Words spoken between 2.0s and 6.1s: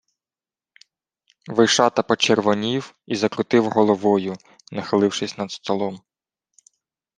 почервонів і закрутив головою, нахилившись над столом.